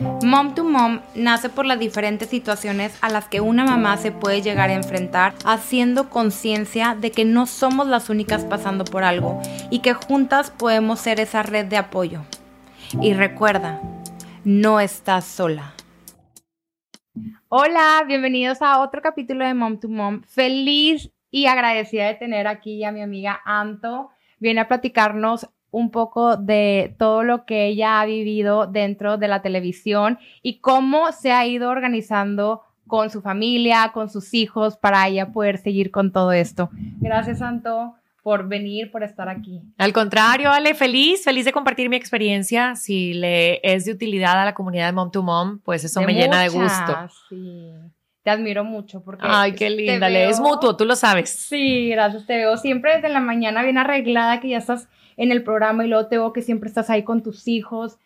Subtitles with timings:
[0.00, 4.42] Mom to Mom nace por las diferentes situaciones a las que una mamá se puede
[4.42, 9.40] llegar a enfrentar, haciendo conciencia de que no somos las únicas pasando por algo
[9.70, 12.22] y que juntas podemos ser esa red de apoyo.
[13.02, 13.80] Y recuerda,
[14.44, 15.74] no estás sola.
[17.48, 20.22] Hola, bienvenidos a otro capítulo de Mom to Mom.
[20.22, 24.10] Feliz y agradecida de tener aquí a mi amiga Anto.
[24.38, 29.42] Viene a platicarnos un poco de todo lo que ella ha vivido dentro de la
[29.42, 35.30] televisión y cómo se ha ido organizando con su familia, con sus hijos, para ella
[35.30, 36.70] poder seguir con todo esto.
[37.00, 39.60] Gracias, Santo, por venir, por estar aquí.
[39.76, 42.74] Al contrario, Ale, feliz, feliz de compartir mi experiencia.
[42.76, 46.14] Si le es de utilidad a la comunidad de Mom to Mom, pues eso me
[46.14, 47.08] llena de gusto.
[47.28, 47.72] Sí.
[48.22, 49.26] Te admiro mucho porque.
[49.26, 51.30] Ay, qué linda, le es mutuo, tú lo sabes.
[51.30, 52.26] Sí, gracias.
[52.26, 54.88] Te veo siempre desde la mañana bien arreglada, que ya estás
[55.18, 57.98] en el programa y luego te veo que siempre estás ahí con tus hijos,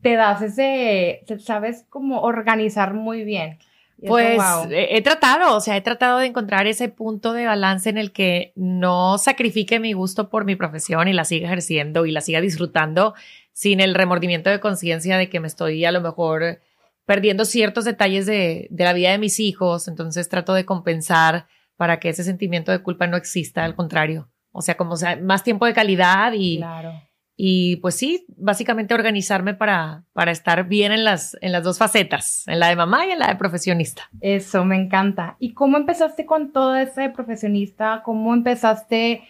[0.00, 3.58] te das ese, sabes cómo organizar muy bien.
[4.06, 4.40] Pues
[4.70, 8.52] he tratado, o sea, he tratado de encontrar ese punto de balance en el que
[8.56, 13.12] no sacrifique mi gusto por mi profesión y la siga ejerciendo y la siga disfrutando
[13.52, 16.60] sin el remordimiento de conciencia de que me estoy a lo mejor
[17.04, 19.86] perdiendo ciertos detalles de, de la vida de mis hijos.
[19.86, 21.46] Entonces trato de compensar
[21.76, 24.30] para que ese sentimiento de culpa no exista, al contrario.
[24.52, 26.92] O sea, como sea, más tiempo de calidad y, claro.
[27.36, 32.46] y pues sí, básicamente organizarme para, para estar bien en las, en las dos facetas,
[32.48, 34.10] en la de mamá y en la de profesionista.
[34.20, 35.36] Eso, me encanta.
[35.38, 38.02] ¿Y cómo empezaste con todo ese de profesionista?
[38.04, 39.22] ¿Cómo empezaste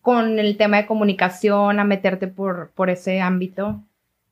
[0.00, 3.82] con el tema de comunicación a meterte por, por ese ámbito?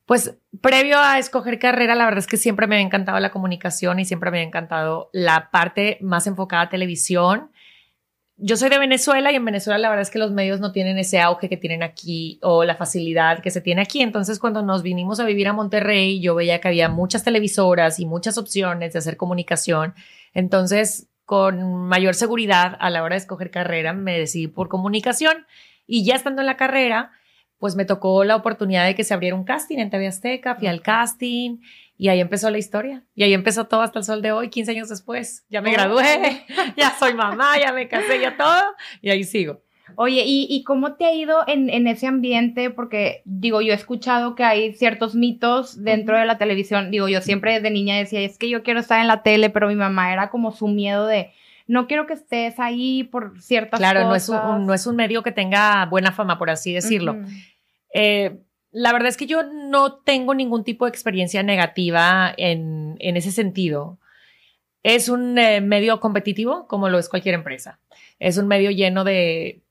[0.05, 3.99] Pues previo a escoger carrera, la verdad es que siempre me ha encantado la comunicación
[3.99, 7.51] y siempre me ha encantado la parte más enfocada a televisión
[8.41, 10.97] yo soy de Venezuela y en Venezuela la verdad es que los medios no tienen
[10.97, 14.01] ese auge que tienen aquí o la facilidad que se tiene aquí.
[14.01, 18.05] Entonces cuando nos vinimos a vivir a Monterrey, yo veía que había muchas televisoras y
[18.05, 19.93] muchas opciones de hacer comunicación.
[20.33, 25.45] Entonces, con mayor seguridad a la hora de escoger carrera, me decidí por comunicación
[25.85, 27.11] y ya estando en la carrera,
[27.59, 30.67] pues me tocó la oportunidad de que se abriera un casting en TV Azteca, fui
[30.67, 31.57] al casting
[31.97, 33.03] y ahí empezó la historia.
[33.13, 35.45] Y ahí empezó todo hasta el sol de hoy, 15 años después.
[35.49, 36.45] Ya me gradué,
[36.77, 38.63] ya soy mamá, ya me casé, ya todo.
[39.01, 39.61] Y ahí sigo.
[39.95, 42.69] Oye, ¿y, cómo te ha ido en, en, ese ambiente?
[42.69, 46.91] Porque, digo, yo he escuchado que hay ciertos mitos dentro de la televisión.
[46.91, 49.67] Digo, yo siempre desde niña decía, es que yo quiero estar en la tele, pero
[49.67, 51.33] mi mamá era como su miedo de,
[51.69, 54.25] no quiero que estés ahí por ciertas claro, cosas.
[54.25, 57.15] Claro, no, es un, no es un medio que tenga buena fama, por así decirlo.
[57.93, 58.39] eh,
[58.71, 63.31] la verdad es que yo no tengo ningún tipo de experiencia negativa en, en ese
[63.31, 63.99] sentido.
[64.81, 67.79] Es un eh, medio competitivo, como lo es cualquier empresa.
[68.17, 69.61] Es un medio lleno de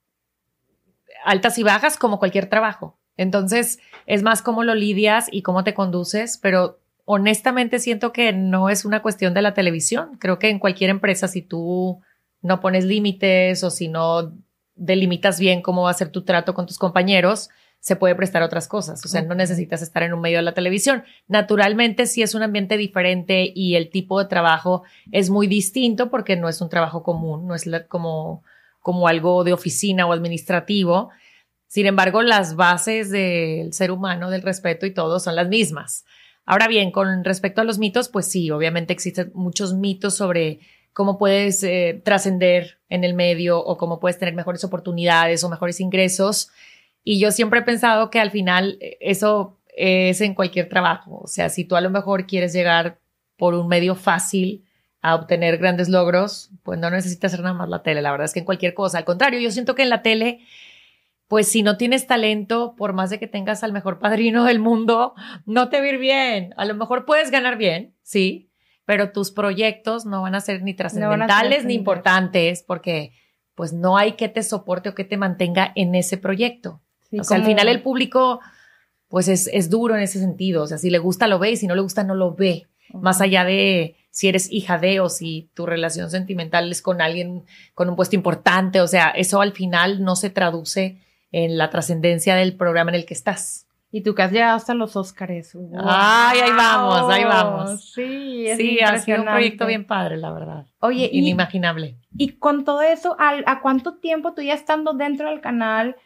[1.25, 2.97] altas y bajas, como cualquier trabajo.
[3.17, 6.78] Entonces, es más cómo lo lidias y cómo te conduces, pero
[7.11, 10.19] honestamente siento que no es una cuestión de la televisión.
[10.19, 12.03] Creo que en cualquier empresa, si tú
[12.43, 14.35] no pones límites o si no
[14.75, 17.49] delimitas bien cómo va a ser tu trato con tus compañeros,
[17.81, 19.03] se puede prestar otras cosas.
[19.07, 21.03] O sea, no necesitas estar en un medio de la televisión.
[21.29, 26.37] Naturalmente, si es un ambiente diferente y el tipo de trabajo es muy distinto porque
[26.37, 28.45] no es un trabajo común, no es como,
[28.81, 31.09] como algo de oficina o administrativo.
[31.69, 36.05] Sin embargo, las bases del ser humano, del respeto y todo son las mismas.
[36.51, 40.61] Ahora bien, con respecto a los mitos, pues sí, obviamente existen muchos mitos sobre
[40.95, 45.79] cómo puedes eh, trascender en el medio o cómo puedes tener mejores oportunidades o mejores
[45.79, 46.49] ingresos.
[47.05, 51.21] Y yo siempre he pensado que al final eh, eso es en cualquier trabajo.
[51.23, 52.99] O sea, si tú a lo mejor quieres llegar
[53.37, 54.65] por un medio fácil
[55.03, 58.01] a obtener grandes logros, pues no necesitas hacer nada más la tele.
[58.01, 58.97] La verdad es que en cualquier cosa.
[58.97, 60.41] Al contrario, yo siento que en la tele,
[61.29, 65.15] pues si no tienes talento, por más de que tengas al mejor padrino del mundo,
[65.47, 66.55] no te va a ir bien.
[66.57, 68.51] A lo mejor puedes ganar bien, sí,
[68.85, 73.13] pero tus proyectos no van a ser ni trascendentales ni importantes porque
[73.55, 76.81] pues no hay que te soporte o que te mantenga en ese proyecto
[77.17, 78.41] o sea, al final el público,
[79.09, 80.63] pues es, es, duro en ese sentido.
[80.63, 82.67] O sea, si le gusta, lo ve y si no le gusta, no lo ve.
[82.93, 87.45] Más allá de si eres hija de o si tu relación sentimental es con alguien
[87.75, 88.81] con un puesto importante.
[88.81, 90.99] O sea, eso al final no se traduce
[91.33, 93.67] en la trascendencia del programa en el que estás.
[93.91, 95.57] Y tú que has llegado hasta los Óscares.
[95.83, 97.93] Ay, ahí vamos, ahí vamos.
[97.95, 100.67] Sí, es sí ha sido un proyecto bien padre, la verdad.
[100.81, 101.97] Oye, inimaginable.
[102.17, 105.97] Y, y con todo eso, ¿a cuánto tiempo tú ya estando dentro del canal?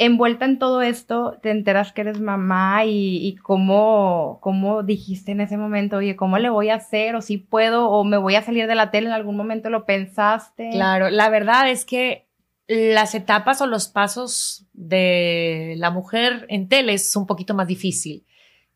[0.00, 5.58] envuelta en todo esto, te enteras que eres mamá y, cómo, cómo dijiste en ese
[5.58, 7.14] momento, oye, ¿cómo le voy a hacer?
[7.16, 9.84] O si puedo, o me voy a salir de la tele, en algún momento lo
[9.84, 10.70] pensaste.
[10.70, 12.29] Claro, la verdad es que
[12.70, 18.24] las etapas o los pasos de la mujer en tele es un poquito más difícil,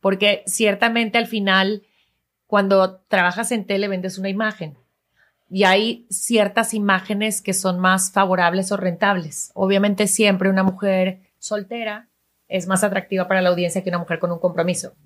[0.00, 1.84] porque ciertamente al final,
[2.48, 4.76] cuando trabajas en tele, vendes una imagen
[5.48, 9.52] y hay ciertas imágenes que son más favorables o rentables.
[9.54, 12.08] Obviamente siempre una mujer soltera
[12.48, 14.96] es más atractiva para la audiencia que una mujer con un compromiso.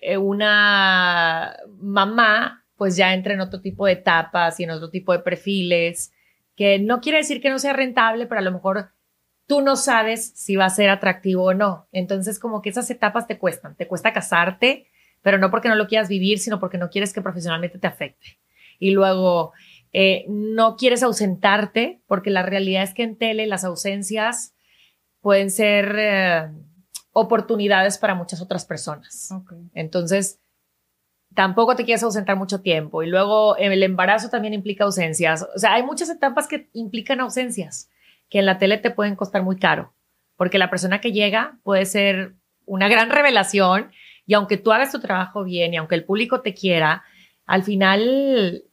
[0.00, 5.12] Eh, una mamá pues ya entra en otro tipo de etapas y en otro tipo
[5.12, 6.12] de perfiles,
[6.56, 8.90] que no quiere decir que no sea rentable, pero a lo mejor
[9.46, 11.88] tú no sabes si va a ser atractivo o no.
[11.92, 14.86] Entonces como que esas etapas te cuestan, te cuesta casarte,
[15.22, 18.38] pero no porque no lo quieras vivir, sino porque no quieres que profesionalmente te afecte.
[18.78, 19.52] Y luego
[19.92, 24.54] eh, no quieres ausentarte, porque la realidad es que en tele las ausencias
[25.20, 26.50] pueden ser eh,
[27.12, 29.30] oportunidades para muchas otras personas.
[29.74, 30.40] Entonces,
[31.34, 33.02] tampoco te quieres ausentar mucho tiempo.
[33.02, 35.46] Y luego el embarazo también implica ausencias.
[35.54, 37.90] O sea, hay muchas etapas que implican ausencias,
[38.28, 39.92] que en la tele te pueden costar muy caro,
[40.36, 42.34] porque la persona que llega puede ser
[42.64, 43.90] una gran revelación
[44.26, 47.02] y aunque tú hagas tu trabajo bien y aunque el público te quiera,
[47.46, 48.64] al final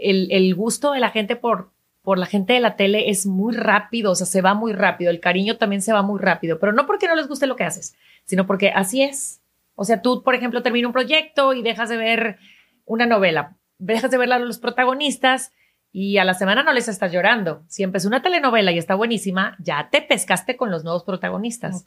[0.00, 1.70] el, gusto de la gente por,
[2.02, 5.10] por la gente de la tele es muy rápido, o sea, se va muy rápido,
[5.10, 7.64] el cariño también se va muy rápido, pero no porque no les guste lo que
[7.64, 7.94] haces,
[8.24, 9.39] sino porque así es.
[9.80, 12.36] O sea, tú, por ejemplo, terminas un proyecto y dejas de ver
[12.84, 15.54] una novela, dejas de ver a los protagonistas
[15.90, 17.64] y a la semana no les estás llorando.
[17.66, 21.86] Si empezó una telenovela y está buenísima, ya te pescaste con los nuevos protagonistas.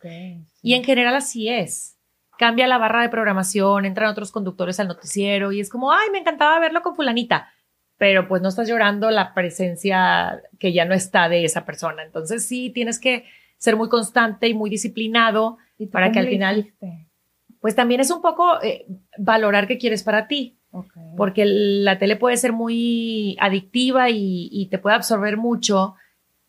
[0.63, 1.99] Y en general así es.
[2.39, 6.17] Cambia la barra de programación, entran otros conductores al noticiero y es como, ay, me
[6.17, 7.53] encantaba verlo con fulanita
[7.95, 12.03] pero pues no estás llorando la presencia que ya no está de esa persona.
[12.03, 13.23] Entonces sí, tienes que
[13.57, 15.57] ser muy constante y muy disciplinado
[15.91, 16.73] para que al final,
[17.63, 18.85] pues también es un poco eh,
[19.17, 20.59] valorar qué quieres para ti.
[21.15, 25.95] Porque la tele puede ser muy adictiva y, y, te puede absorber mucho,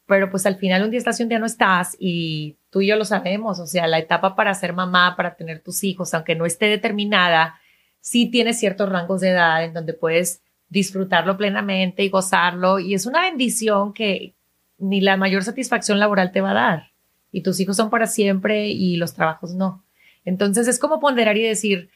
[0.07, 2.89] pero pues al final un día estás y un día no estás y tú y
[2.89, 6.35] yo lo sabemos, o sea, la etapa para ser mamá, para tener tus hijos, aunque
[6.35, 7.61] no esté determinada,
[8.01, 12.81] sí tienes ciertos rangos de edad en donde puedes disfrutarlo plenamente y gozarlo.
[12.81, 14.35] Y es una bendición que
[14.79, 16.93] ni la mayor satisfacción laboral te va a dar.
[17.31, 19.84] Y tus hijos son para siempre y los trabajos no.
[20.25, 21.91] Entonces es como ponderar y decir,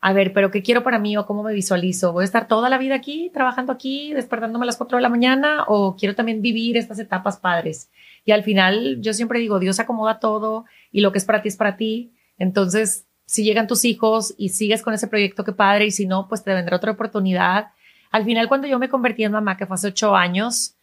[0.00, 2.12] a ver, pero ¿qué quiero para mí o cómo me visualizo?
[2.12, 5.08] ¿Voy a estar toda la vida aquí, trabajando aquí, despertándome a las 4 de la
[5.08, 7.90] mañana o quiero también vivir estas etapas padres?
[8.24, 11.48] Y al final yo siempre digo, Dios acomoda todo y lo que es para ti
[11.48, 12.12] es para ti.
[12.38, 16.28] Entonces, si llegan tus hijos y sigues con ese proyecto, qué padre, y si no,
[16.28, 17.68] pues te vendrá otra oportunidad
[18.14, 20.76] al final, cuando yo me convertí en mamá, que fue hace ocho años,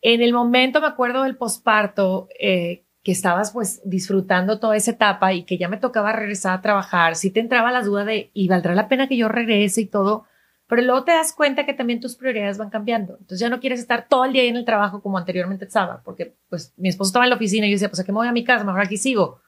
[0.00, 5.32] en el momento me acuerdo del posparto, eh, que estabas pues disfrutando toda esa etapa
[5.32, 8.48] y que ya me tocaba regresar a trabajar, sí te entraba la duda de, ¿y
[8.48, 10.26] valdrá la pena que yo regrese y todo?
[10.66, 13.14] Pero luego te das cuenta que también tus prioridades van cambiando.
[13.14, 16.36] Entonces ya no quieres estar todo el día en el trabajo como anteriormente estaba, porque
[16.50, 18.32] pues mi esposo estaba en la oficina y yo decía, pues aquí me voy a
[18.32, 19.40] mi casa, mejor aquí sigo.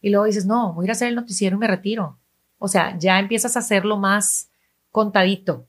[0.00, 2.20] Y luego dices, no, voy a ir a hacer el noticiero y me retiro.
[2.58, 4.52] O sea, ya empiezas a hacerlo más
[4.92, 5.66] contadito.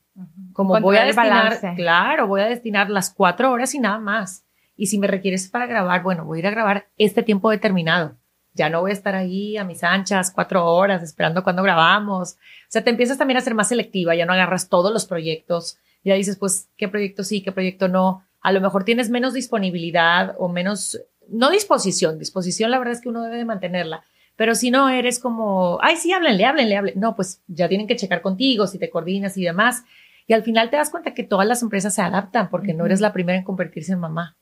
[0.53, 4.45] Como voy a destinar, claro, voy a destinar las cuatro horas y nada más.
[4.79, 8.15] Y si me requieres para grabar, bueno, voy a ir a grabar este tiempo determinado.
[8.53, 12.35] Ya no voy a estar ahí a mis anchas cuatro horas esperando cuando grabamos.
[12.35, 15.79] O sea, te empiezas también a ser más selectiva, ya no agarras todos los proyectos.
[16.05, 18.23] Ya dices, pues, qué proyecto sí, qué proyecto no.
[18.39, 20.97] A lo mejor tienes menos disponibilidad o menos,
[21.27, 22.17] no disposición.
[22.17, 24.05] Disposición, la verdad es que uno debe de mantenerla.
[24.37, 27.01] Pero si no eres como, ay, sí, háblenle, háblenle, háblenle.
[27.01, 29.83] No, pues ya tienen que checar contigo, si te coordinas y demás.
[30.25, 33.01] Y al final te das cuenta que todas las empresas se adaptan porque no eres
[33.01, 34.37] la primera en convertirse en mamá.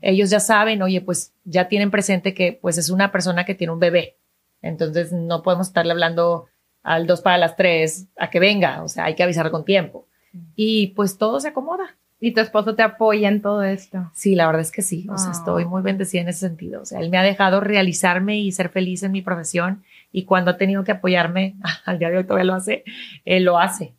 [0.00, 3.72] Ellos ya saben, oye, pues ya tienen presente que pues es una persona que tiene
[3.72, 4.16] un bebé.
[4.62, 6.46] Entonces no podemos estarle hablando
[6.82, 8.82] al dos para las tres a que venga.
[8.82, 10.06] O sea, hay que avisar con tiempo.
[10.54, 11.96] Y pues todo se acomoda.
[12.22, 14.10] ¿Y tu esposo te apoya en todo esto?
[14.12, 15.06] Sí, la verdad es que sí.
[15.10, 16.82] O sea, estoy muy bendecida en ese sentido.
[16.82, 19.84] O sea, él me ha dejado realizarme y ser feliz en mi profesión.
[20.12, 22.84] Y cuando ha tenido que apoyarme, al día de hoy todavía lo hace,
[23.24, 23.94] él lo hace.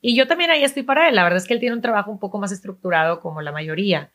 [0.00, 1.14] Y yo también ahí estoy para él.
[1.14, 4.10] La verdad es que él tiene un trabajo un poco más estructurado como la mayoría.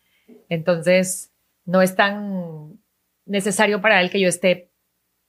[0.49, 1.31] Entonces,
[1.65, 2.79] no es tan
[3.25, 4.71] necesario para él que yo esté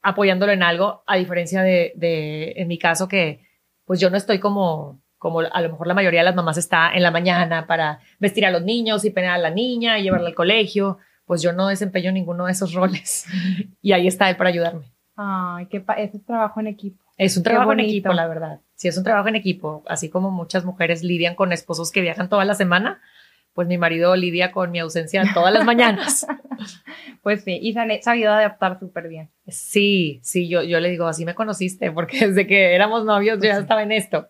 [0.03, 3.47] apoyándolo en algo, a diferencia de, de, en mi caso, que
[3.85, 6.93] pues yo no estoy como, como a lo mejor la mayoría de las mamás está
[6.93, 10.29] en la mañana para vestir a los niños y peinar a la niña y llevarla
[10.29, 10.99] al colegio.
[11.25, 13.27] Pues yo no desempeño ninguno de esos roles.
[13.81, 14.93] y ahí está él para ayudarme.
[15.17, 17.03] Ay, qué ese trabajo en equipo.
[17.17, 18.61] Es un trabajo en equipo, la verdad.
[18.75, 19.83] Sí, es un trabajo en equipo.
[19.89, 23.01] Así como muchas mujeres lidian con esposos que viajan toda la semana,
[23.57, 26.27] pues mi marido lidia con mi ausencia todas las mañanas.
[27.23, 29.31] pues sí, y se ha sabido adaptar súper bien.
[29.49, 33.45] Sí, sí, yo, yo le digo, así me conociste, porque desde que éramos novios yo
[33.45, 34.29] ya pues estaba en esto.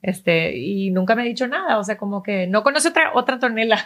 [0.00, 3.34] Este, y nunca me ha dicho nada, o sea, como que no conoce otra, otra
[3.34, 3.76] Antonella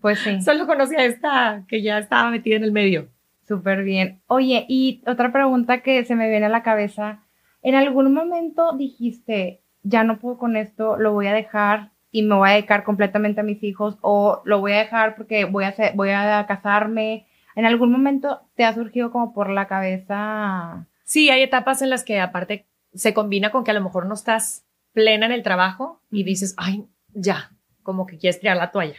[0.00, 0.40] Pues sí.
[0.40, 3.08] Solo conocía a esta que ya estaba metida en el medio.
[3.48, 4.22] Súper bien.
[4.28, 7.24] Oye, y otra pregunta que se me viene a la cabeza.
[7.62, 12.34] ¿En algún momento dijiste, ya no puedo con esto, lo voy a dejar y me
[12.34, 15.68] voy a dedicar completamente a mis hijos o lo voy a dejar porque voy a,
[15.68, 17.26] hacer, voy a casarme?
[17.54, 20.86] ¿En algún momento te ha surgido como por la cabeza?
[21.04, 24.14] Sí, hay etapas en las que aparte se combina con que a lo mejor no
[24.14, 28.96] estás plena en el trabajo y dices, ay, ya, como que quieres tirar la toalla.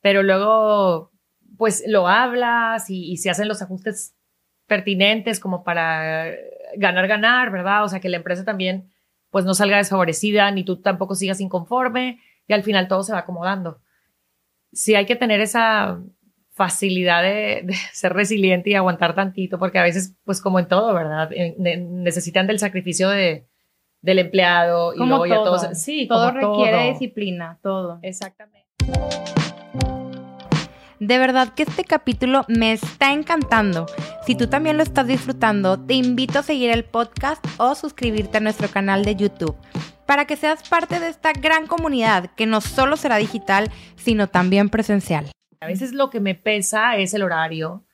[0.00, 1.12] Pero luego,
[1.56, 4.14] pues lo hablas y, se hacen los ajustes
[4.66, 6.26] pertinentes como para
[6.76, 7.84] ganar, ganar, ¿verdad?
[7.84, 8.91] O sea, que la empresa también
[9.32, 13.20] pues no salga desfavorecida, ni tú tampoco sigas inconforme y al final todo se va
[13.20, 13.80] acomodando.
[14.72, 16.00] Sí hay que tener esa
[16.50, 21.30] facilidad de, ser resiliente y aguantar tantito, porque a veces, pues como en todo, ¿verdad?
[21.58, 23.46] necesitan del sacrificio de,
[24.02, 25.66] del empleado y luego ya todos.
[25.82, 28.00] Sí, todo requiere disciplina, todo.
[28.02, 28.68] Exactamente.
[31.02, 33.86] De verdad que este capítulo me está encantando.
[34.24, 38.40] Si tú también lo estás disfrutando, te invito a seguir el podcast o suscribirte a
[38.40, 39.56] nuestro canal de YouTube
[40.06, 44.68] para que seas parte de esta gran comunidad que no solo será digital, sino también
[44.68, 45.28] presencial.
[45.58, 47.84] A veces lo que me pesa es el horario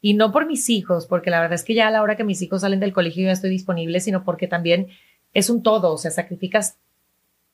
[0.00, 2.24] y no por mis hijos, porque la verdad es que ya a la hora que
[2.24, 4.88] mis hijos salen del colegio ya estoy disponible, sino porque también
[5.34, 6.78] es un todo, o sea, sacrificas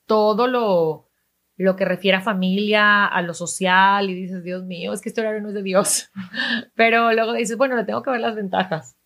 [0.07, 1.09] todo lo,
[1.56, 5.20] lo que refiere a familia, a lo social, y dices, Dios mío, es que este
[5.20, 6.11] horario no es de Dios.
[6.75, 8.96] Pero luego dices, bueno, le tengo que ver las ventajas.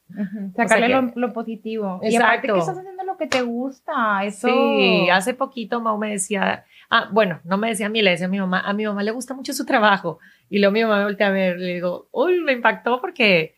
[0.57, 2.01] Sacarle lo, positivo.
[2.03, 2.09] Exacto.
[2.11, 4.25] Y aparte que estás haciendo lo que te gusta.
[4.25, 4.49] Eso...
[4.49, 8.27] Sí, hace poquito Mau me decía, ah, bueno, no me decía a mí, le decía
[8.27, 10.19] a mi mamá, a mi mamá le gusta mucho su trabajo.
[10.49, 13.55] Y luego mi mamá me voltea a ver, le digo, uy, me impactó porque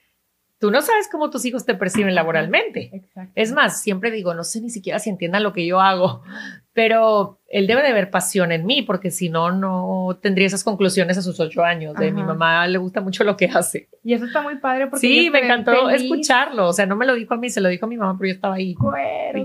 [0.58, 2.90] tú no sabes cómo tus hijos te perciben laboralmente.
[2.92, 3.32] Exacto.
[3.34, 6.22] Es más, siempre digo, no sé ni siquiera si entiendan lo que yo hago,
[6.82, 11.18] pero él debe de ver pasión en mí, porque si no, no tendría esas conclusiones
[11.18, 11.94] a sus ocho años.
[11.94, 13.90] De mi mamá le gusta mucho lo que hace.
[14.02, 15.06] Y eso está muy padre porque.
[15.06, 16.68] Sí, me encantó escucharlo.
[16.68, 18.28] O sea, no me lo dijo a mí, se lo dijo a mi mamá, pero
[18.28, 18.74] yo estaba ahí.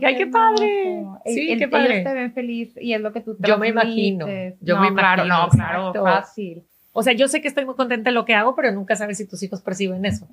[0.02, 1.04] ¡ay, qué padre!
[1.26, 1.96] Sí, qué padre.
[1.96, 4.26] Ellos te ven feliz y es lo que tú Yo me imagino.
[4.62, 4.96] Yo me imagino.
[4.96, 6.64] Claro, no, claro, fácil.
[6.94, 9.18] O sea, yo sé que estoy muy contenta de lo que hago, pero nunca sabes
[9.18, 10.26] si tus hijos perciben eso.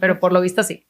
[0.00, 0.86] Pero por lo visto sí.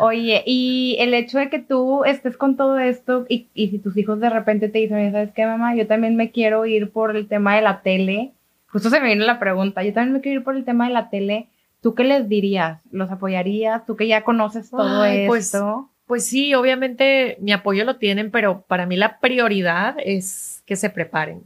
[0.00, 4.20] Oye, y el hecho de que tú estés con todo esto y, si tus hijos
[4.20, 5.74] de repente te dicen, ¿sabes qué, mamá?
[5.74, 8.32] Yo también me quiero ir por el tema de la tele.
[8.68, 10.94] Justo se me vino la pregunta, yo también me quiero ir por el tema de
[10.94, 11.48] la tele.
[11.80, 12.80] ¿Tú qué les dirías?
[12.90, 13.86] ¿Los apoyarías?
[13.86, 15.88] ¿Tú que ya conoces todo pues, esto?
[16.06, 20.90] Pues, sí, obviamente mi apoyo lo tienen, pero para mí la prioridad es que se
[20.90, 21.42] preparen,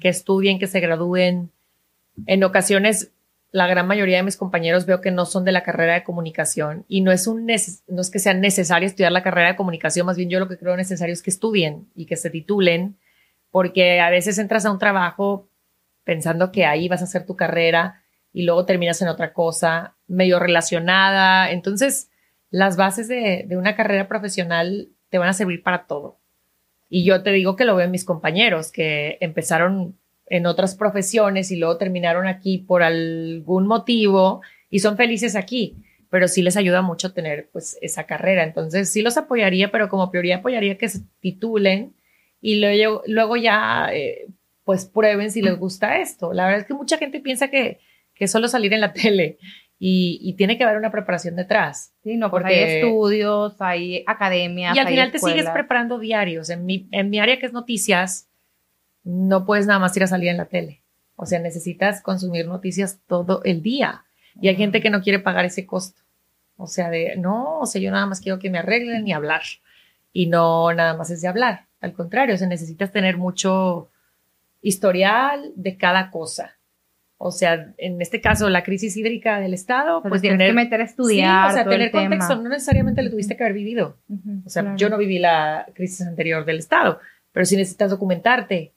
[0.00, 1.50] que estudien, que se gradúen,
[2.26, 3.12] en ocasiones
[3.52, 6.86] la gran mayoría de mis compañeros veo que no son de la carrera de comunicación
[6.88, 10.16] y no es, un no es que sea necesario estudiar la carrera de comunicación, más
[10.16, 12.96] bien yo lo que creo necesario es que estudien y que se titulen,
[13.50, 15.50] porque a veces entras a un trabajo
[16.02, 20.38] pensando que ahí vas a hacer tu carrera y luego terminas en otra cosa medio
[20.38, 21.50] relacionada.
[21.50, 22.10] Entonces,
[22.50, 26.18] las bases de, de una carrera profesional te van a servir para todo.
[26.88, 29.98] Y yo te digo que lo veo en mis compañeros, que empezaron
[30.32, 35.76] en otras profesiones y luego terminaron aquí por algún motivo y son felices aquí,
[36.08, 38.42] pero sí les ayuda mucho tener pues esa carrera.
[38.42, 41.94] Entonces sí los apoyaría, pero como prioridad apoyaría que se titulen
[42.40, 44.26] y luego, luego ya eh,
[44.64, 46.32] pues prueben si les gusta esto.
[46.32, 47.80] La verdad es que mucha gente piensa que,
[48.14, 49.36] que solo salir en la tele
[49.78, 51.92] y, tiene que haber una preparación detrás.
[52.04, 54.74] Sí, no, porque hay estudios, hay academias.
[54.74, 56.48] Y al final te sigues preparando diarios.
[56.48, 58.31] En mi, en mi área que es noticias,
[59.04, 60.82] no puedes nada más ir a salir en la tele.
[61.16, 64.04] O sea, necesitas consumir noticias todo el día.
[64.40, 66.00] Y hay gente que no quiere pagar ese costo.
[66.56, 69.42] O sea, de, no, o sea, yo nada más quiero que me arreglen y hablar.
[70.12, 71.66] Y no nada más es de hablar.
[71.80, 73.90] Al contrario, o sea, necesitas tener mucho
[74.62, 76.56] historial de cada cosa.
[77.24, 80.84] O sea, en este caso, la crisis hídrica del Estado, pues tienes que meter a
[80.84, 81.50] estudiar.
[81.50, 83.96] o sea, tener contexto, no necesariamente lo tuviste que haber vivido.
[84.44, 86.98] o sea, yo no viví la crisis anterior del Estado,
[87.32, 88.72] pero sí necesitas documentarte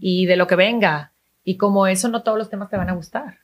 [0.00, 1.12] y de lo que venga.
[1.44, 3.38] Y como eso, no todos los temas te van a gustar.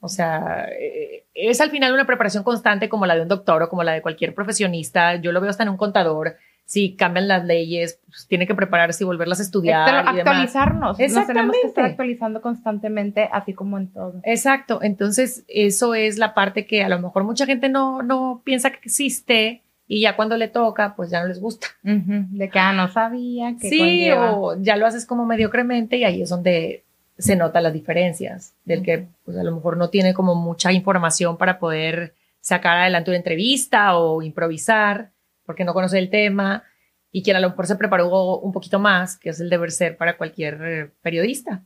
[0.00, 3.68] O sea, eh, es al final una preparación constante como la de un doctor o
[3.68, 5.16] como la de cualquier profesionista.
[5.16, 6.36] Yo lo veo hasta en un contador.
[6.64, 10.14] Si cambian las leyes, pues, tiene que prepararse y volverlas a estudiar.
[10.14, 10.98] Y actualizarnos.
[10.98, 14.20] Nos tenemos que estar actualizando constantemente, así como en todo.
[14.24, 14.80] Exacto.
[14.82, 18.80] Entonces, eso es la parte que a lo mejor mucha gente no, no piensa que
[18.82, 21.66] existe y ya cuando le toca, pues ya no les gusta.
[21.82, 26.22] De que, ah, no sabía que Sí, o ya lo haces como mediocremente y ahí
[26.22, 26.84] es donde
[27.18, 31.36] se notan las diferencias, del que pues a lo mejor no tiene como mucha información
[31.36, 35.10] para poder sacar adelante una entrevista o improvisar,
[35.44, 36.64] porque no conoce el tema,
[37.12, 39.96] y quien a lo mejor se preparó un poquito más, que es el deber ser
[39.96, 41.62] para cualquier periodista.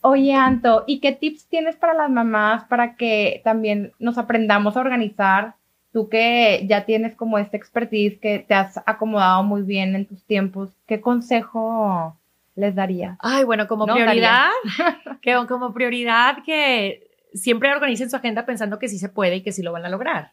[0.00, 4.80] Oye, Anto, ¿y qué tips tienes para las mamás para que también nos aprendamos a
[4.80, 5.54] organizar?
[5.92, 10.24] Tú que ya tienes como esta expertise, que te has acomodado muy bien en tus
[10.24, 12.16] tiempos, ¿qué consejo
[12.54, 13.16] les daría?
[13.20, 14.48] Ay, bueno, como prioridad,
[15.22, 19.52] que como prioridad que siempre organicen su agenda pensando que sí se puede y que
[19.52, 20.32] sí lo van a lograr.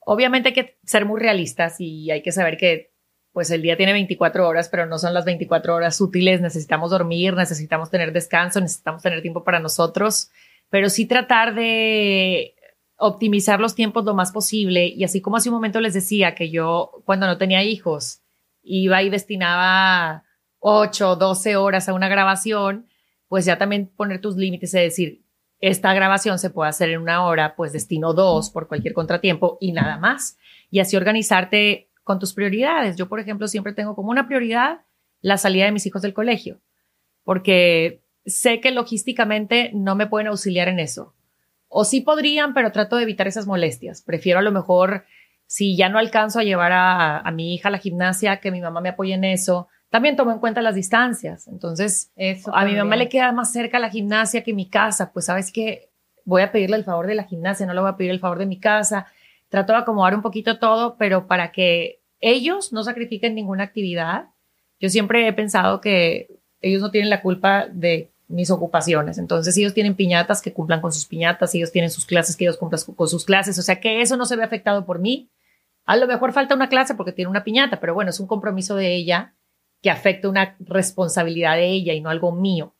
[0.00, 2.90] Obviamente hay que ser muy realistas y hay que saber que
[3.32, 7.34] pues el día tiene 24 horas, pero no son las 24 horas útiles, necesitamos dormir,
[7.34, 10.30] necesitamos tener descanso, necesitamos tener tiempo para nosotros,
[10.68, 12.54] pero sí tratar de
[13.00, 16.50] optimizar los tiempos lo más posible y así como hace un momento les decía que
[16.50, 18.20] yo cuando no tenía hijos
[18.62, 20.24] iba y destinaba
[20.58, 22.86] 8, 12 horas a una grabación,
[23.26, 25.24] pues ya también poner tus límites, es decir,
[25.60, 29.72] esta grabación se puede hacer en una hora, pues destino dos por cualquier contratiempo y
[29.72, 30.38] nada más.
[30.70, 32.96] Y así organizarte con tus prioridades.
[32.96, 34.80] Yo, por ejemplo, siempre tengo como una prioridad
[35.20, 36.60] la salida de mis hijos del colegio,
[37.24, 41.14] porque sé que logísticamente no me pueden auxiliar en eso.
[41.72, 44.02] O sí podrían, pero trato de evitar esas molestias.
[44.02, 45.04] Prefiero a lo mejor,
[45.46, 48.60] si ya no alcanzo a llevar a, a mi hija a la gimnasia, que mi
[48.60, 51.46] mamá me apoye en eso, también tomo en cuenta las distancias.
[51.48, 55.12] Entonces, Eso a mi mamá le queda más cerca la gimnasia que mi casa.
[55.12, 55.90] Pues sabes que
[56.24, 58.38] voy a pedirle el favor de la gimnasia, no le voy a pedir el favor
[58.38, 59.06] de mi casa.
[59.48, 64.26] Trato de acomodar un poquito todo, pero para que ellos no sacrifiquen ninguna actividad.
[64.80, 69.18] Yo siempre he pensado que ellos no tienen la culpa de mis ocupaciones.
[69.18, 72.56] Entonces, ellos tienen piñatas que cumplan con sus piñatas, ellos tienen sus clases que ellos
[72.56, 73.58] cumplan con sus clases.
[73.58, 75.30] O sea, que eso no se ve afectado por mí.
[75.84, 78.76] A lo mejor falta una clase porque tiene una piñata, pero bueno, es un compromiso
[78.76, 79.34] de ella
[79.82, 82.74] que afecta una responsabilidad de ella y no algo mío.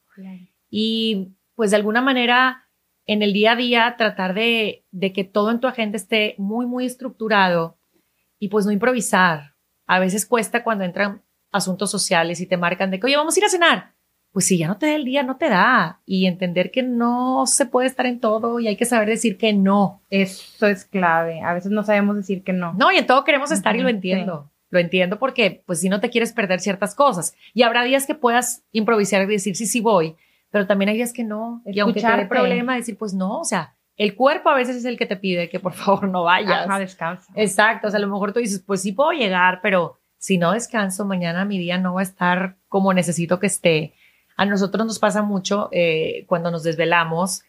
[0.68, 2.68] Y pues de alguna manera
[3.06, 6.66] en el día a día tratar de, de, que todo en tu agenda esté muy,
[6.66, 7.78] muy estructurado
[8.38, 9.56] y pues no improvisar.
[9.86, 13.40] A veces cuesta cuando entran asuntos sociales y te marcan de que, oye, vamos a
[13.40, 13.94] ir a cenar.
[14.32, 16.00] Pues si ya no te da el día, no te da.
[16.06, 19.52] Y entender que no se puede estar en todo y hay que saber decir que
[19.52, 20.02] no.
[20.10, 21.40] Eso es clave.
[21.42, 22.72] A veces no sabemos decir que no.
[22.74, 24.50] No, y en todo queremos estar y lo entiendo.
[24.70, 27.34] Lo entiendo porque, pues, si no te quieres perder ciertas cosas.
[27.54, 30.14] Y habrá días que puedas improvisar y decir, sí, sí voy,
[30.50, 31.62] pero también hay días que no.
[31.66, 34.84] Y aunque te dé problema, decir, pues no, o sea, el cuerpo a veces es
[34.84, 36.66] el que te pide que por favor no vayas.
[36.66, 37.32] Ajá, descansa.
[37.34, 40.52] Exacto, o sea, a lo mejor tú dices, pues sí puedo llegar, pero si no
[40.52, 43.94] descanso, mañana mi día no va a estar como necesito que esté.
[44.40, 47.42] A nosotros nos pasa mucho eh, cuando nos desvelamos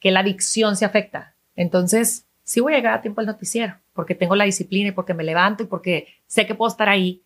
[0.00, 1.34] que la adicción se afecta.
[1.56, 5.12] Entonces, sí voy a llegar a tiempo al noticiero, porque tengo la disciplina y porque
[5.12, 7.20] me levanto y porque sé que puedo estar ahí.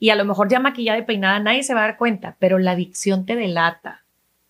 [0.00, 2.58] Y a lo mejor ya maquillada y peinada nadie se va a dar cuenta, pero
[2.58, 4.02] la adicción te delata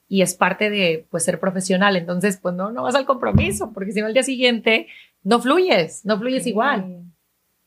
[0.09, 1.95] y es parte de pues ser profesional.
[1.95, 4.87] Entonces, pues no, no vas al compromiso, porque si no al día siguiente
[5.23, 7.03] no fluyes, no fluyes igual.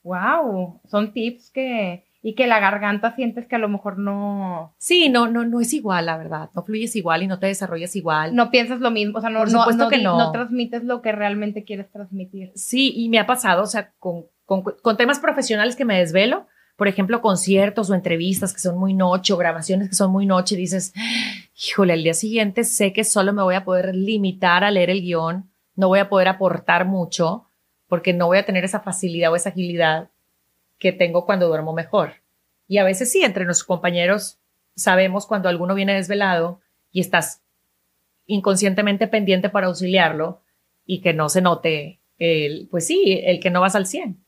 [0.01, 4.75] Wow, son tips que y que la garganta sientes que a lo mejor no.
[4.79, 6.49] Sí, no, no, no es igual, la verdad.
[6.53, 8.35] No fluyes igual y no te desarrollas igual.
[8.35, 10.17] No piensas lo mismo, o sea, no, Por supuesto no, que no.
[10.17, 12.51] no transmites lo que realmente quieres transmitir.
[12.53, 16.47] Sí, y me ha pasado, o sea, con, con, con temas profesionales que me desvelo,
[16.75, 20.57] por ejemplo, conciertos o entrevistas que son muy noche o grabaciones que son muy noche,
[20.57, 20.93] dices,
[21.65, 24.99] híjole, al día siguiente sé que solo me voy a poder limitar a leer el
[24.99, 27.45] guion, no voy a poder aportar mucho
[27.87, 30.09] porque no voy a tener esa facilidad o esa agilidad
[30.79, 32.23] que tengo cuando duermo mejor.
[32.67, 34.39] Y a veces sí, entre nuestros compañeros
[34.75, 36.61] sabemos cuando alguno viene desvelado
[36.91, 37.43] y estás
[38.25, 40.43] inconscientemente pendiente para auxiliarlo
[40.85, 44.25] y que no se note el, pues sí, el que no vas al 100.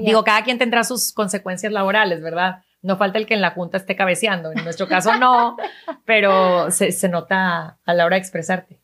[0.00, 2.62] Digo, cada quien tendrá sus consecuencias laborales, ¿verdad?
[2.82, 4.52] No falta el que en la junta esté cabeceando.
[4.52, 5.56] En nuestro caso no,
[6.04, 8.80] pero se, se nota a la hora de expresarte.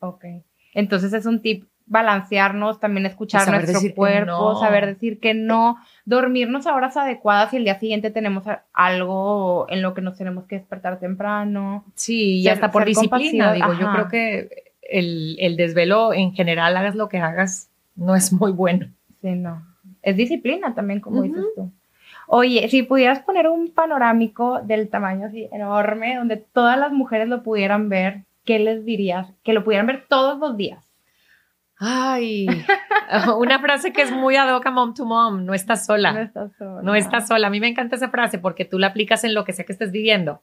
[0.00, 0.24] Ok.
[0.72, 6.74] Entonces es un tip balancearnos, también escuchar nuestro cuerpo, saber decir que no, dormirnos a
[6.74, 10.98] horas adecuadas y el día siguiente tenemos algo en lo que nos tenemos que despertar
[10.98, 11.84] temprano.
[11.94, 16.96] Sí, y hasta por disciplina, digo, yo creo que el, el, desvelo en general, hagas
[16.96, 18.88] lo que hagas, no es muy bueno.
[19.22, 19.64] Sí, no.
[20.02, 21.70] Es disciplina también, como dices tú.
[22.28, 27.42] Oye, si pudieras poner un panorámico del tamaño así enorme, donde todas las mujeres lo
[27.42, 29.32] pudieran ver, ¿qué les dirías?
[29.44, 30.85] Que lo pudieran ver todos los días.
[31.78, 32.46] Ay,
[33.38, 36.12] una frase que es muy ad hoc a mom to mom, no estás sola.
[36.12, 36.82] No estás sola.
[36.82, 37.46] No estás sola.
[37.48, 39.72] A mí me encanta esa frase porque tú la aplicas en lo que sea que
[39.72, 40.42] estés viviendo.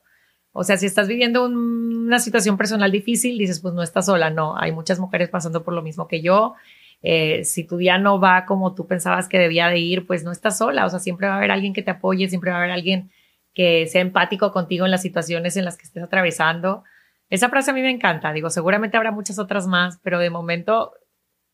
[0.51, 4.29] O sea, si estás viviendo una situación personal difícil, dices, pues no estás sola.
[4.29, 6.53] No, hay muchas mujeres pasando por lo mismo que yo.
[7.01, 10.31] Eh, si tu día no va como tú pensabas que debía de ir, pues no
[10.31, 10.85] estás sola.
[10.85, 13.09] O sea, siempre va a haber alguien que te apoye, siempre va a haber alguien
[13.55, 16.83] que sea empático contigo en las situaciones en las que estés atravesando.
[17.31, 18.31] Esa frase a mí me encanta.
[18.31, 20.93] Digo, seguramente habrá muchas otras más, pero de momento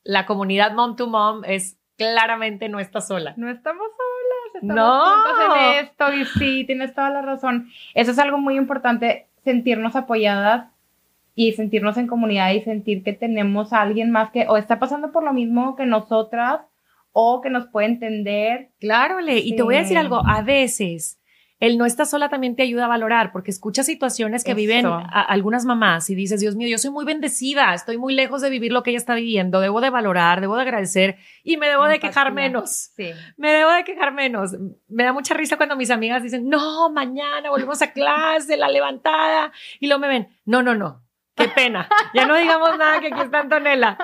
[0.09, 3.35] la comunidad mom to mom es claramente no está sola.
[3.37, 5.55] No estamos solas, estamos no.
[5.55, 7.69] en esto y sí, tienes toda la razón.
[7.93, 10.65] Eso es algo muy importante, sentirnos apoyadas
[11.35, 15.11] y sentirnos en comunidad y sentir que tenemos a alguien más que o está pasando
[15.11, 16.61] por lo mismo que nosotras
[17.11, 18.71] o que nos puede entender.
[18.79, 21.18] Claro, Le, y te voy a decir algo, a veces
[21.59, 25.65] el no estar sola también te ayuda a valorar, porque escuchas situaciones que viven algunas
[25.65, 28.81] mamás y dices, Dios mío, yo soy muy bendecida, estoy muy lejos de vivir lo
[28.81, 32.31] que ella está viviendo, debo de valorar, debo de agradecer y me debo de quejar
[32.31, 32.91] menos.
[32.95, 33.11] Sí.
[33.35, 34.55] Me debo de quejar menos.
[34.87, 39.51] Me da mucha risa cuando mis amigas dicen, no, mañana volvemos a clase, la levantada,
[39.79, 41.03] y luego me ven, no, no, no.
[41.35, 41.87] Qué pena.
[42.13, 43.97] Ya no digamos nada que aquí está Antonella.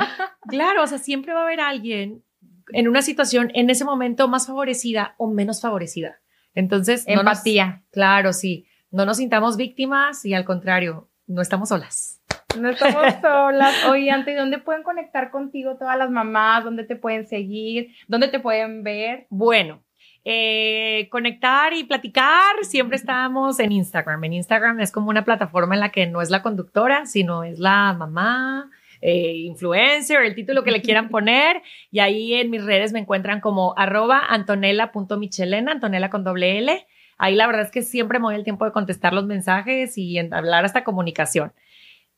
[0.48, 2.24] Claro, o sea, siempre va a haber alguien
[2.70, 6.20] en una situación en ese momento más favorecida o menos favorecida.
[6.56, 7.84] Entonces, empatía.
[7.91, 8.65] claro, sí.
[8.91, 12.22] No nos sintamos víctimas y al contrario, no estamos solas.
[12.60, 13.86] No estamos solas.
[13.89, 16.63] Oye, Ante, ¿dónde pueden conectar contigo todas las mamás?
[16.63, 17.89] ¿Dónde te pueden seguir?
[18.08, 19.28] ¿Dónde te pueden ver?
[19.30, 19.84] Bueno,
[20.24, 24.24] eh, conectar y platicar, siempre estamos en Instagram.
[24.24, 27.60] En Instagram es como una plataforma en la que no es la conductora, sino es
[27.60, 31.62] la mamá, eh, influencer, el título que le quieran poner.
[31.91, 36.88] Y ahí en mis redes me encuentran como arroba antonella.michelena, Antonella con doble L.
[37.17, 40.17] Ahí la verdad es que siempre me doy el tiempo de contestar los mensajes y
[40.17, 41.53] hablar hasta comunicación.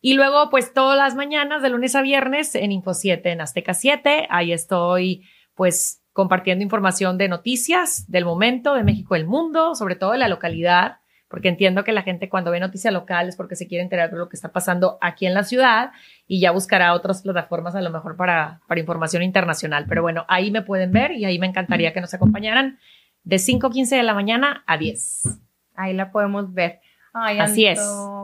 [0.02, 3.74] Y luego, pues todas las mañanas, de lunes a viernes, en Info 7, en Azteca
[3.74, 9.96] 7, ahí estoy, pues, compartiendo información de noticias del momento, de México, del mundo, sobre
[9.96, 13.68] todo de la localidad porque entiendo que la gente cuando ve noticias locales porque se
[13.68, 15.92] quiere enterar de lo que está pasando aquí en la ciudad
[16.26, 19.86] y ya buscará otras plataformas a lo mejor para, para información internacional.
[19.90, 22.80] Pero bueno, ahí me pueden ver y ahí me encantaría que nos acompañaran
[23.24, 25.42] de 5.15 de la mañana a 10.
[25.76, 26.80] Ahí la podemos ver.
[27.14, 27.80] Ay, Así es.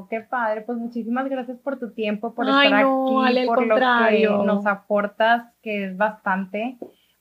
[0.09, 0.61] Qué padre.
[0.61, 2.83] Pues muchísimas gracias por tu tiempo, por estar aquí,
[3.47, 6.77] por lo que nos aportas, que es bastante.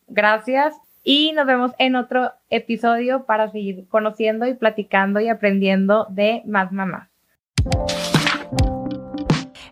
[0.07, 6.43] Gracias y nos vemos en otro episodio para seguir conociendo y platicando y aprendiendo de
[6.47, 7.09] más mamás.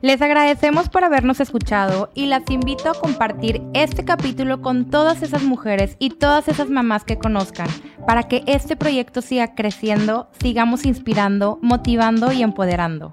[0.02, 5.42] Les agradecemos por habernos escuchado y las invito a compartir este capítulo con todas esas
[5.42, 7.68] mujeres y todas esas mamás que conozcan
[8.06, 13.12] para que este proyecto siga creciendo, sigamos inspirando, motivando y empoderando.